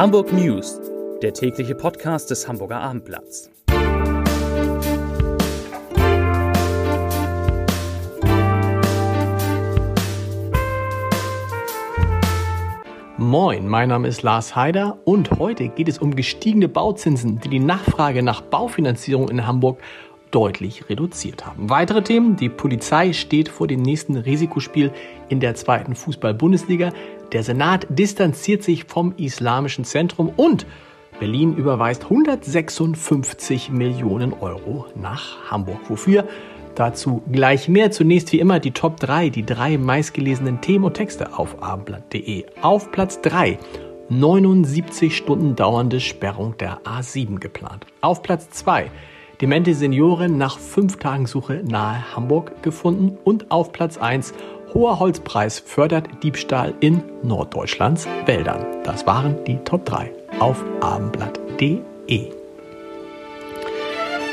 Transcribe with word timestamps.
Hamburg 0.00 0.32
News, 0.32 0.80
der 1.20 1.34
tägliche 1.34 1.74
Podcast 1.74 2.30
des 2.30 2.48
Hamburger 2.48 2.80
Abendblatts. 2.80 3.50
Moin, 13.18 13.68
mein 13.68 13.90
Name 13.90 14.08
ist 14.08 14.22
Lars 14.22 14.56
Heider 14.56 14.96
und 15.04 15.32
heute 15.32 15.68
geht 15.68 15.88
es 15.88 15.98
um 15.98 16.16
gestiegene 16.16 16.70
Bauzinsen, 16.70 17.38
die 17.40 17.50
die 17.50 17.58
Nachfrage 17.58 18.22
nach 18.22 18.40
Baufinanzierung 18.40 19.28
in 19.28 19.46
Hamburg 19.46 19.82
deutlich 20.30 20.88
reduziert 20.88 21.44
haben. 21.44 21.68
Weitere 21.68 22.02
Themen, 22.02 22.36
die 22.36 22.48
Polizei 22.48 23.12
steht 23.12 23.50
vor 23.50 23.66
dem 23.66 23.82
nächsten 23.82 24.16
Risikospiel 24.16 24.92
in 25.28 25.40
der 25.40 25.56
zweiten 25.56 25.94
Fußball-Bundesliga, 25.94 26.90
der 27.32 27.42
Senat 27.42 27.86
distanziert 27.88 28.62
sich 28.62 28.84
vom 28.84 29.14
Islamischen 29.16 29.84
Zentrum 29.84 30.30
und 30.36 30.66
Berlin 31.18 31.54
überweist 31.54 32.04
156 32.04 33.70
Millionen 33.70 34.32
Euro 34.32 34.86
nach 34.94 35.50
Hamburg. 35.50 35.78
Wofür? 35.88 36.26
Dazu 36.74 37.22
gleich 37.30 37.68
mehr. 37.68 37.90
Zunächst 37.90 38.32
wie 38.32 38.40
immer 38.40 38.58
die 38.58 38.70
Top 38.70 38.98
3, 38.98 39.28
die 39.28 39.44
drei 39.44 39.76
meistgelesenen 39.76 40.60
Themen 40.60 40.86
und 40.86 40.94
Texte 40.94 41.38
auf 41.38 41.62
abendblatt.de. 41.62 42.46
Auf 42.62 42.90
Platz 42.90 43.20
3 43.20 43.58
79 44.08 45.16
Stunden 45.16 45.54
dauernde 45.54 46.00
Sperrung 46.00 46.56
der 46.56 46.80
A7 46.82 47.38
geplant. 47.38 47.86
Auf 48.00 48.22
Platz 48.22 48.50
2 48.50 48.90
Demente 49.40 49.74
Seniorin 49.74 50.36
nach 50.36 50.58
fünf 50.58 50.98
Tagen 50.98 51.26
Suche 51.26 51.62
nahe 51.66 52.14
Hamburg 52.14 52.62
gefunden. 52.62 53.16
Und 53.24 53.50
auf 53.50 53.72
Platz 53.72 53.96
1 53.96 54.34
hoher 54.74 54.98
Holzpreis 54.98 55.58
fördert 55.58 56.22
Diebstahl 56.22 56.74
in 56.80 57.02
Norddeutschlands 57.22 58.06
Wäldern. 58.26 58.64
Das 58.84 59.06
waren 59.06 59.42
die 59.44 59.56
Top 59.64 59.84
3 59.84 60.12
auf 60.38 60.64
abendblatt.de. 60.80 62.30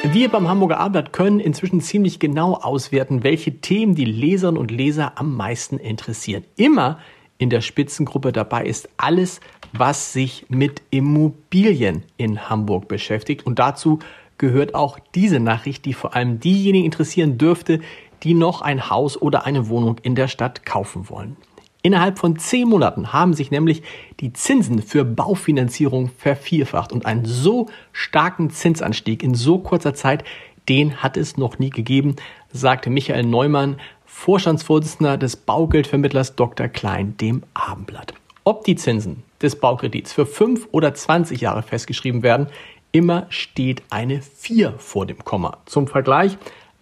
Wir 0.04 0.30
beim 0.30 0.48
Hamburger 0.48 0.80
Abendblatt 0.80 1.12
können 1.12 1.40
inzwischen 1.40 1.82
ziemlich 1.82 2.20
genau 2.20 2.54
auswerten, 2.54 3.24
welche 3.24 3.60
Themen 3.60 3.96
die 3.96 4.06
Leserinnen 4.06 4.62
und 4.62 4.72
Leser 4.72 5.14
am 5.16 5.36
meisten 5.36 5.80
interessieren. 5.80 6.44
Immer 6.56 7.00
in 7.40 7.50
der 7.50 7.62
Spitzengruppe 7.62 8.32
dabei 8.32 8.66
ist 8.66 8.90
alles, 8.98 9.42
was 9.74 10.14
sich 10.14 10.46
mit 10.50 10.82
Immobilien 10.92 12.04
in 12.16 12.50
Hamburg 12.50 12.88
beschäftigt. 12.88 13.46
Und 13.46 13.60
dazu 13.60 14.00
gehört 14.38 14.76
auch 14.76 15.00
diese 15.16 15.40
Nachricht, 15.40 15.86
die 15.86 15.94
vor 15.94 16.16
allem 16.16 16.40
diejenigen 16.40 16.86
interessieren 16.86 17.38
dürfte, 17.38 17.80
die 18.24 18.34
noch 18.34 18.62
ein 18.62 18.90
Haus 18.90 19.22
oder 19.22 19.46
eine 19.46 19.70
Wohnung 19.70 19.98
in 20.02 20.16
der 20.16 20.28
Stadt 20.28 20.66
kaufen 20.66 21.10
wollen. 21.10 21.38
Innerhalb 21.82 22.20
von 22.20 22.38
zehn 22.38 22.68
Monaten 22.68 23.14
haben 23.14 23.34
sich 23.34 23.52
nämlich 23.52 23.84
die 24.20 24.34
Zinsen 24.34 24.82
für 24.82 25.06
Baufinanzierung 25.06 26.10
vervierfacht 26.18 26.92
und 26.92 27.06
einen 27.06 27.26
so 27.26 27.68
starken 27.94 28.50
Zinsanstieg 28.50 29.24
in 29.24 29.36
so 29.36 29.60
kurzer 29.60 29.94
Zeit, 29.94 30.24
den 30.68 30.98
hat 30.98 31.16
es 31.16 31.38
noch 31.38 31.60
nie 31.60 31.70
gegeben, 31.70 32.16
sagte 32.52 32.90
Michael 32.90 33.24
Neumann, 33.24 33.80
Vorstandsvorsitzender 34.06 35.18
des 35.18 35.36
Baugeldvermittlers 35.38 36.36
Dr. 36.36 36.68
Klein 36.68 37.16
dem 37.18 37.44
Abendblatt. 37.54 38.14
Ob 38.44 38.64
die 38.64 38.76
Zinsen 38.76 39.24
des 39.42 39.58
Baukredits 39.58 40.12
für 40.12 40.26
fünf 40.26 40.68
oder 40.72 40.94
20 40.94 41.40
Jahre 41.40 41.62
festgeschrieben 41.62 42.24
werden, 42.24 42.48
immer 42.92 43.28
steht 43.30 43.84
eine 43.90 44.22
4 44.22 44.74
vor 44.78 45.06
dem 45.06 45.24
Komma. 45.24 45.58
Zum 45.66 45.88
Vergleich, 45.88 46.38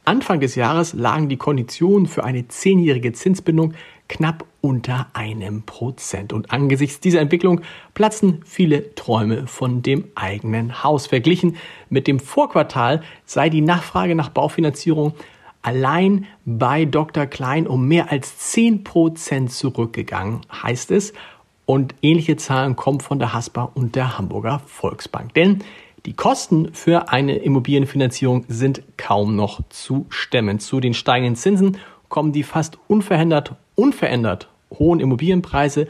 Anfang 0.06 0.40
des 0.40 0.56
Jahres 0.56 0.94
lagen 0.94 1.30
die 1.30 1.38
Konditionen 1.38 2.08
für 2.08 2.24
eine 2.24 2.48
zehnjährige 2.48 3.14
Zinsbindung 3.14 3.74
knapp 4.08 4.46
unter 4.62 5.08
einem 5.14 5.64
Prozent. 5.64 6.34
Und 6.34 6.52
angesichts 6.52 7.00
dieser 7.00 7.22
Entwicklung 7.22 7.62
platzen 7.94 8.42
viele 8.46 8.94
Träume 8.96 9.48
von 9.48 9.82
dem 9.82 10.06
eigenen 10.16 10.84
Haus. 10.84 11.08
Verglichen 11.08 11.58
mit 11.90 12.08
dem 12.08 12.20
Vorquartal 12.20 13.02
sei 13.26 13.50
die 13.50 13.62
Nachfrage 13.62 14.16
nach 14.16 14.30
Baufinanzierung 14.30 15.14
allein 15.62 16.26
bei 16.46 16.86
Dr. 16.86 17.26
Klein 17.26 17.68
um 17.68 17.88
mehr 17.88 18.12
als 18.12 18.38
10 18.38 18.84
Prozent 18.84 19.52
zurückgegangen, 19.52 20.42
heißt 20.52 20.92
es. 20.92 21.14
Und 21.66 21.96
ähnliche 22.04 22.38
Zahlen 22.38 22.76
kommen 22.76 23.00
von 23.00 23.18
der 23.18 23.34
Haspa 23.34 23.72
und 23.74 23.96
der 23.96 24.20
Hamburger 24.20 24.62
Volksbank. 24.68 25.34
Denn 25.34 25.64
die 26.06 26.14
Kosten 26.14 26.74
für 26.74 27.10
eine 27.10 27.38
Immobilienfinanzierung 27.38 28.46
sind 28.48 28.84
kaum 28.98 29.36
noch 29.36 29.62
zu 29.70 30.06
stemmen. 30.10 30.60
Zu 30.60 30.80
den 30.80 30.94
steigenden 30.94 31.36
Zinsen 31.36 31.78
kommen 32.10 32.32
die 32.32 32.44
fast 32.44 32.78
unverändert, 32.88 33.56
unverändert 33.76 34.48
hohen 34.78 35.00
Immobilienpreise, 35.00 35.88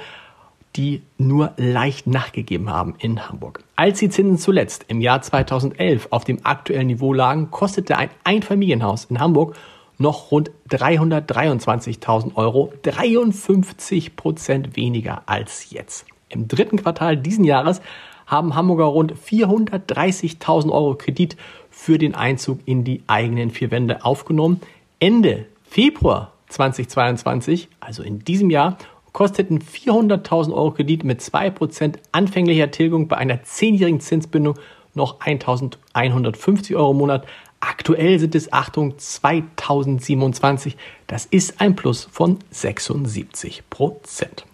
die 0.75 1.01
nur 1.17 1.53
leicht 1.57 2.07
nachgegeben 2.07 2.69
haben 2.69 2.95
in 2.99 3.27
Hamburg. 3.27 3.63
Als 3.75 3.99
die 3.99 4.09
Zinsen 4.09 4.37
zuletzt 4.37 4.85
im 4.87 5.01
Jahr 5.01 5.21
2011 5.21 6.07
auf 6.11 6.23
dem 6.23 6.39
aktuellen 6.45 6.87
Niveau 6.87 7.13
lagen, 7.13 7.51
kostete 7.51 7.97
ein 7.97 8.09
Einfamilienhaus 8.23 9.05
in 9.05 9.19
Hamburg 9.19 9.55
noch 9.97 10.31
rund 10.31 10.51
323.000 10.69 12.35
Euro, 12.35 12.73
53 12.83 14.15
Prozent 14.15 14.75
weniger 14.75 15.23
als 15.25 15.69
jetzt. 15.71 16.05
Im 16.27 16.47
dritten 16.47 16.77
Quartal 16.77 17.15
diesen 17.15 17.45
Jahres 17.45 17.81
haben 18.25 18.55
Hamburger 18.55 18.85
rund 18.85 19.13
430.000 19.13 20.71
Euro 20.71 20.95
Kredit 20.95 21.37
für 21.69 21.97
den 21.97 22.15
Einzug 22.15 22.59
in 22.65 22.83
die 22.83 23.03
eigenen 23.07 23.51
vier 23.51 23.71
Wände 23.71 24.03
aufgenommen. 24.05 24.61
Ende 24.99 25.45
Februar 25.63 26.31
2022, 26.49 27.67
also 27.79 28.03
in 28.03 28.19
diesem 28.19 28.49
Jahr, 28.49 28.77
kosteten 29.11 29.59
400.000 29.59 30.53
Euro 30.53 30.71
Kredit 30.71 31.03
mit 31.03 31.21
2% 31.21 31.95
anfänglicher 32.11 32.71
Tilgung 32.71 33.07
bei 33.07 33.17
einer 33.17 33.37
10-jährigen 33.37 33.99
Zinsbindung 33.99 34.55
noch 34.93 35.19
1.150 35.21 36.75
Euro 36.75 36.91
im 36.91 36.97
Monat. 36.97 37.25
Aktuell 37.59 38.19
sind 38.19 38.35
es, 38.35 38.51
Achtung, 38.53 38.97
2027. 38.97 40.77
Das 41.07 41.25
ist 41.25 41.61
ein 41.61 41.75
Plus 41.75 42.07
von 42.11 42.39
76 42.51 43.63
Prozent. 43.69 44.45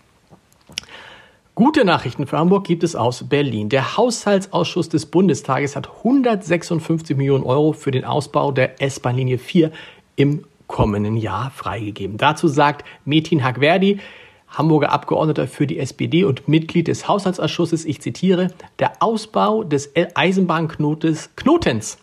Gute 1.63 1.85
Nachrichten 1.85 2.25
für 2.25 2.39
Hamburg 2.39 2.63
gibt 2.63 2.83
es 2.83 2.95
aus 2.95 3.29
Berlin. 3.29 3.69
Der 3.69 3.95
Haushaltsausschuss 3.95 4.89
des 4.89 5.05
Bundestages 5.05 5.75
hat 5.75 5.89
156 5.97 7.16
Millionen 7.16 7.44
Euro 7.44 7.72
für 7.73 7.91
den 7.91 8.03
Ausbau 8.03 8.51
der 8.51 8.81
S-Bahn-Linie 8.81 9.38
4 9.38 9.72
im 10.16 10.44
kommenden 10.66 11.17
Jahr 11.17 11.51
freigegeben. 11.51 12.17
Dazu 12.17 12.47
sagt 12.47 12.83
Metin 13.05 13.44
Hagverdi, 13.44 13.99
Hamburger 14.47 14.91
Abgeordneter 14.91 15.47
für 15.47 15.67
die 15.67 15.77
SPD 15.77 16.23
und 16.23 16.47
Mitglied 16.47 16.88
des 16.88 17.07
Haushaltsausschusses, 17.07 17.85
ich 17.85 18.01
zitiere, 18.01 18.47
der 18.79 18.93
Ausbau 18.99 19.63
des 19.63 19.91
Eisenbahnknotens 20.16 21.29
Knotens 21.35 21.99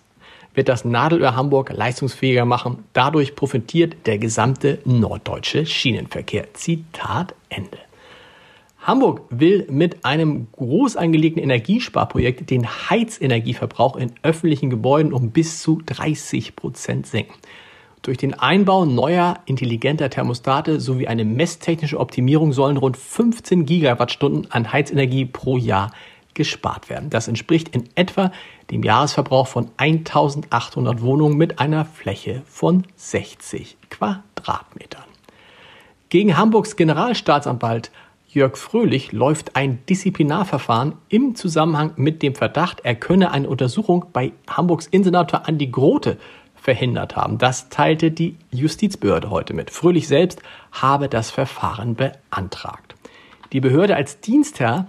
wird 0.54 0.69
das 0.69 0.84
Nadelöhr 0.84 1.34
Hamburg 1.34 1.72
leistungsfähiger 1.72 2.44
machen. 2.44 2.84
Dadurch 2.92 3.34
profitiert 3.34 4.06
der 4.06 4.19
gesamte 4.19 4.78
norddeutsche 4.84 5.66
Schienenverkehr. 5.66 6.54
Zitat 6.54 7.34
Ende. 7.48 7.88
Hamburg 8.81 9.22
will 9.31 9.66
mit 9.71 10.05
einem 10.05 10.49
groß 10.53 10.97
angelegten 10.97 11.43
Energiesparprojekt 11.43 12.49
den 12.50 12.66
Heizenergieverbrauch 12.66 13.97
in 13.97 14.12
öffentlichen 14.22 14.71
Gebäuden 14.71 15.12
um 15.12 15.31
bis 15.31 15.61
zu 15.61 15.83
30 15.84 16.56
Prozent 16.56 17.06
senken. 17.06 17.34
Durch 18.03 18.17
den 18.17 18.34
Einbau 18.34 18.84
neuer 18.84 19.41
intelligenter 19.44 20.09
Thermostate 20.09 20.81
sowie 20.81 21.09
eine 21.09 21.25
messtechnische 21.25 21.99
Optimierung 21.99 22.53
sollen 22.53 22.77
rund 22.77 22.97
15 22.97 23.67
Gigawattstunden 23.67 24.50
an 24.50 24.72
Heizenergie 24.72 25.27
pro 25.27 25.56
Jahr 25.56 25.91
gespart 26.34 26.88
werden. 26.88 27.11
Das 27.11 27.27
entspricht 27.27 27.75
in 27.75 27.88
etwa 27.97 28.31
dem 28.71 28.84
Jahresverbrauch 28.84 29.49
von 29.49 29.71
1800 29.77 31.03
Wohnungen 31.03 31.37
mit 31.37 31.59
einer 31.59 31.84
Fläche 31.84 32.43
von 32.47 32.84
60 32.94 33.77
Quadratmetern. 33.91 35.03
Gegen 36.09 36.38
Hamburgs 36.38 36.77
Generalstaatsanwalt 36.77 37.91
Jörg 38.30 38.58
Fröhlich 38.58 39.12
läuft 39.12 39.56
ein 39.56 39.78
Disziplinarverfahren 39.88 40.96
im 41.08 41.34
Zusammenhang 41.34 41.92
mit 41.96 42.22
dem 42.22 42.34
Verdacht, 42.34 42.80
er 42.84 42.94
könne 42.94 43.30
eine 43.30 43.48
Untersuchung 43.48 44.04
bei 44.12 44.32
Hamburgs 44.46 44.86
Innensenator 44.86 45.48
Andi 45.48 45.69
Grote 45.69 46.19
verhindert 46.54 47.16
haben. 47.16 47.38
Das 47.38 47.70
teilte 47.70 48.10
die 48.10 48.36
Justizbehörde 48.50 49.30
heute 49.30 49.54
mit. 49.54 49.70
Fröhlich 49.70 50.08
selbst 50.08 50.42
habe 50.72 51.08
das 51.08 51.30
Verfahren 51.30 51.94
beantragt. 51.94 52.96
Die 53.52 53.60
Behörde 53.60 53.96
als 53.96 54.20
Dienstherr 54.20 54.88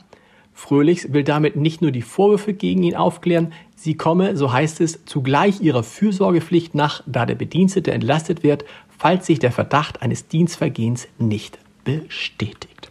Fröhlichs 0.53 1.13
will 1.13 1.23
damit 1.23 1.55
nicht 1.55 1.81
nur 1.81 1.91
die 1.91 2.01
Vorwürfe 2.01 2.53
gegen 2.53 2.83
ihn 2.83 2.97
aufklären, 2.97 3.53
sie 3.75 3.95
komme, 3.95 4.35
so 4.35 4.51
heißt 4.51 4.81
es, 4.81 5.05
zugleich 5.05 5.61
ihrer 5.61 5.83
Fürsorgepflicht 5.83 6.75
nach, 6.75 7.01
da 7.05 7.25
der 7.25 7.35
Bedienstete 7.35 7.93
entlastet 7.93 8.43
wird, 8.43 8.65
falls 8.97 9.25
sich 9.25 9.39
der 9.39 9.53
Verdacht 9.53 10.01
eines 10.01 10.27
Dienstvergehens 10.27 11.07
nicht 11.17 11.57
bestätigt. 11.85 12.88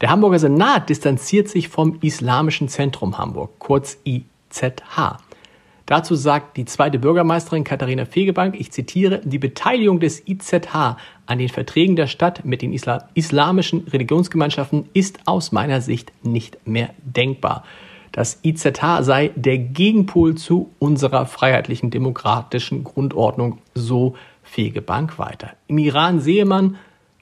Der 0.00 0.10
Hamburger 0.10 0.38
Senat 0.38 0.88
distanziert 0.88 1.48
sich 1.48 1.68
vom 1.68 1.98
Islamischen 2.00 2.68
Zentrum 2.68 3.16
Hamburg, 3.16 3.58
kurz 3.58 3.98
IZH. 4.04 5.18
Dazu 5.86 6.14
sagt 6.14 6.56
die 6.56 6.64
zweite 6.64 6.98
Bürgermeisterin 6.98 7.62
Katharina 7.62 8.06
Fegebank, 8.06 8.58
ich 8.58 8.72
zitiere, 8.72 9.20
die 9.22 9.38
Beteiligung 9.38 10.00
des 10.00 10.26
IZH 10.26 10.96
an 11.26 11.38
den 11.38 11.50
Verträgen 11.50 11.94
der 11.94 12.06
Stadt 12.06 12.44
mit 12.44 12.62
den 12.62 12.72
Isla 12.72 13.08
islamischen 13.14 13.86
Religionsgemeinschaften 13.86 14.88
ist 14.94 15.20
aus 15.26 15.52
meiner 15.52 15.80
Sicht 15.80 16.12
nicht 16.22 16.66
mehr 16.66 16.90
denkbar. 17.02 17.64
Das 18.12 18.40
IZH 18.42 19.02
sei 19.02 19.32
der 19.36 19.58
Gegenpol 19.58 20.36
zu 20.36 20.70
unserer 20.78 21.26
freiheitlichen 21.26 21.90
demokratischen 21.90 22.82
Grundordnung, 22.82 23.58
so 23.74 24.14
Fegebank 24.42 25.18
weiter. 25.18 25.50
Im 25.66 25.78
Iran 25.78 26.20
sehe 26.20 26.46
man 26.46 26.78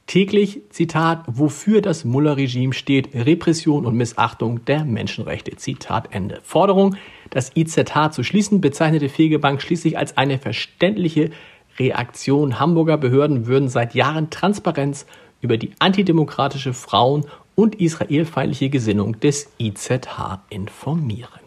täglich, 0.06 0.62
Zitat, 0.70 1.24
wofür 1.26 1.80
das 1.80 2.04
Mullah-Regime 2.04 2.72
steht, 2.72 3.14
Repression 3.14 3.86
und 3.86 3.96
Missachtung 3.96 4.64
der 4.64 4.84
Menschenrechte. 4.84 5.56
Zitat 5.56 6.08
Ende. 6.12 6.40
Forderung, 6.42 6.96
das 7.30 7.52
IZH 7.56 8.10
zu 8.12 8.22
schließen, 8.22 8.60
bezeichnete 8.60 9.08
Fegebank 9.08 9.62
schließlich 9.62 9.98
als 9.98 10.16
eine 10.16 10.38
verständliche 10.38 11.30
Reaktion. 11.78 12.58
Hamburger 12.58 12.98
Behörden 12.98 13.46
würden 13.46 13.68
seit 13.68 13.94
Jahren 13.94 14.30
Transparenz 14.30 15.06
über 15.40 15.56
die 15.56 15.72
antidemokratische 15.78 16.72
Frauen- 16.72 17.26
und 17.54 17.74
israelfeindliche 17.74 18.70
Gesinnung 18.70 19.20
des 19.20 19.50
IZH 19.58 20.40
informieren. 20.48 21.41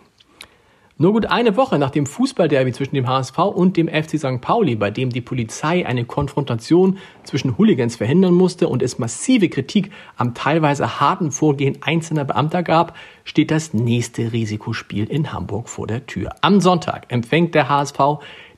Nur 0.97 1.11
gut 1.11 1.25
eine 1.25 1.57
Woche 1.57 1.77
nach 1.77 1.89
dem 1.89 2.05
Fußballderby 2.05 2.71
zwischen 2.71 2.95
dem 2.95 3.05
HSV 3.05 3.37
und 3.37 3.75
dem 3.75 3.89
FC 3.89 4.17
St. 4.17 4.39
Pauli, 4.39 4.77
bei 4.77 4.91
dem 4.91 5.09
die 5.09 5.19
Polizei 5.19 5.85
eine 5.85 6.05
Konfrontation 6.05 6.99
zwischen 7.25 7.57
Hooligans 7.57 7.97
verhindern 7.97 8.33
musste 8.33 8.69
und 8.69 8.81
es 8.81 8.97
massive 8.97 9.49
Kritik 9.49 9.91
am 10.15 10.33
teilweise 10.33 11.01
harten 11.01 11.31
Vorgehen 11.31 11.79
einzelner 11.81 12.23
Beamter 12.23 12.63
gab, 12.63 12.95
steht 13.25 13.51
das 13.51 13.73
nächste 13.73 14.31
Risikospiel 14.31 15.03
in 15.09 15.33
Hamburg 15.33 15.67
vor 15.67 15.85
der 15.85 16.05
Tür. 16.05 16.29
Am 16.39 16.61
Sonntag 16.61 17.11
empfängt 17.11 17.55
der 17.55 17.67
HSV 17.67 17.99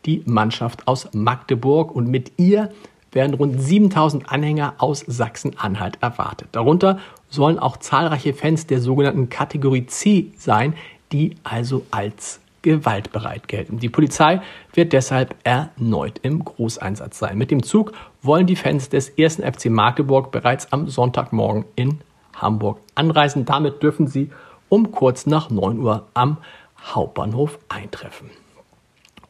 die 0.06 0.22
Mannschaft 0.26 0.88
aus 0.88 1.10
Magdeburg 1.14 1.96
und 1.96 2.08
mit 2.08 2.34
ihr 2.38 2.70
werden 3.12 3.34
rund 3.34 3.60
7000 3.60 4.32
Anhänger 4.32 4.76
aus 4.78 5.00
Sachsen-Anhalt 5.00 5.98
erwartet. 6.02 6.50
Darunter 6.52 7.00
sollen 7.30 7.58
auch 7.58 7.78
zahlreiche 7.78 8.36
Fans 8.36 8.68
der 8.68 8.80
sogenannten 8.80 9.30
Kategorie 9.30 9.88
C 9.88 10.34
sein, 10.38 10.76
die 11.12 11.36
also 11.44 11.86
als 11.92 12.40
gewaltbereit 12.62 13.48
gelten. 13.48 13.80
Die 13.80 13.90
Polizei 13.90 14.42
wird 14.74 14.94
deshalb 14.94 15.36
erneut 15.44 16.20
im 16.22 16.44
Großeinsatz 16.44 17.20
sein. 17.20 17.38
Mit 17.38 17.52
dem 17.52 17.64
Zug 17.64 17.94
wollen 18.22 18.46
die 18.46 18.56
Fans 18.56 18.90
des 18.90 19.10
ersten 19.10 19.44
FC 19.44 19.68
Magdeburg 19.68 20.32
bereits 20.32 20.72
am 20.74 20.90
Sonntagmorgen 20.90 21.66
in 21.76 22.02
Hamburg 22.36 22.80
anreisen. 22.96 23.46
Damit 23.46 23.82
dürfen 23.84 24.08
sie 24.08 24.32
um 24.70 24.92
kurz 24.92 25.26
nach 25.26 25.50
9 25.50 25.80
Uhr 25.80 26.08
am 26.14 26.38
Hauptbahnhof 26.84 27.58
eintreffen. 27.70 28.30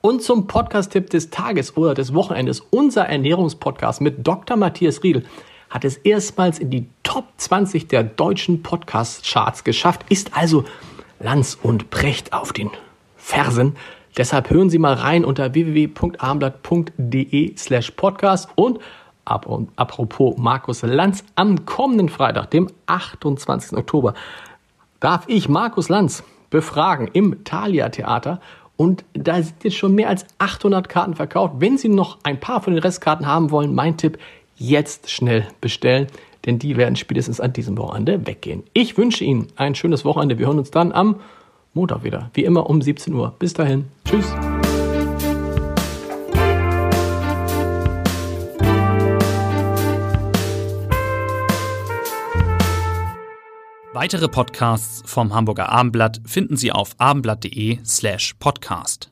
Und 0.01 0.23
zum 0.23 0.47
Podcast-Tipp 0.47 1.09
des 1.09 1.29
Tages 1.29 1.75
oder 1.75 1.93
des 1.93 2.13
Wochenendes, 2.13 2.61
unser 2.69 3.05
Ernährungspodcast 3.05 4.01
mit 4.01 4.25
Dr. 4.25 4.55
Matthias 4.55 5.03
Riedel 5.03 5.25
hat 5.69 5.83
es 5.83 5.97
erstmals 5.97 6.59
in 6.59 6.69
die 6.69 6.87
Top 7.03 7.25
20 7.37 7.87
der 7.87 8.03
deutschen 8.03 8.63
Podcast-Charts 8.63 9.63
geschafft, 9.63 10.05
ist 10.09 10.35
also 10.35 10.63
Lanz 11.19 11.57
und 11.61 11.89
Brecht 11.89 12.31
auf 12.33 12.53
den 12.53 12.69
Fersen. 13.15 13.75
Deshalb 14.17 14.49
hören 14.49 14.69
Sie 14.69 14.79
mal 14.79 14.93
rein 14.93 15.25
unter 15.25 15.53
www.abendblatt.de 15.53 17.57
slash 17.57 17.91
podcast 17.91 18.49
und 18.55 18.79
apropos 19.25 20.37
Markus 20.37 20.81
Lanz, 20.81 21.23
am 21.35 21.65
kommenden 21.65 22.07
Freitag, 22.09 22.49
dem 22.51 22.69
28. 22.85 23.77
Oktober, 23.77 24.13
darf 24.99 25.23
ich 25.27 25.49
Markus 25.49 25.89
Lanz 25.89 26.23
befragen 26.49 27.09
im 27.13 27.43
Thalia 27.43 27.89
Theater 27.89 28.39
und 28.77 29.03
da 29.13 29.41
sind 29.41 29.63
jetzt 29.63 29.75
schon 29.75 29.95
mehr 29.95 30.09
als 30.09 30.25
800 30.37 30.87
Karten 30.87 31.15
verkauft. 31.15 31.55
Wenn 31.59 31.77
Sie 31.77 31.89
noch 31.89 32.19
ein 32.23 32.39
paar 32.39 32.61
von 32.61 32.73
den 32.73 32.81
Restkarten 32.81 33.27
haben 33.27 33.51
wollen, 33.51 33.75
mein 33.75 33.97
Tipp, 33.97 34.17
jetzt 34.55 35.11
schnell 35.11 35.47
bestellen 35.61 36.07
denn 36.47 36.57
die 36.57 36.77
werden 36.77 36.95
spätestens 36.95 37.39
an 37.39 37.53
diesem 37.53 37.77
Wochenende 37.77 38.25
weggehen. 38.25 38.63
Ich 38.73 38.97
wünsche 38.97 39.23
Ihnen 39.23 39.47
ein 39.57 39.75
schönes 39.75 40.05
Wochenende. 40.05 40.39
Wir 40.39 40.47
hören 40.47 40.57
uns 40.57 40.71
dann 40.71 40.91
am 40.91 41.17
Montag 41.73 42.03
wieder, 42.03 42.31
wie 42.33 42.45
immer 42.45 42.67
um 42.69 42.81
17 42.81 43.13
Uhr. 43.13 43.35
Bis 43.37 43.53
dahin, 43.53 43.85
tschüss. 44.05 44.33
Weitere 53.93 54.27
Podcasts 54.27 55.01
vom 55.05 55.33
Hamburger 55.33 55.69
Abendblatt 55.69 56.21
finden 56.23 56.55
Sie 56.55 56.71
auf 56.71 56.91
abendblatt.de 56.99 57.79
slash 57.83 58.35
podcast. 58.39 59.11